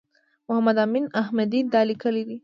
[0.47, 2.37] محمد امین احمدي دا لیکلي دي.